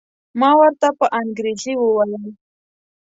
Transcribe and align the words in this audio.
ما 0.39 0.49
ورته 0.59 0.87
په 0.99 1.05
انګریزي 1.21 1.73
وویل. 1.77 2.23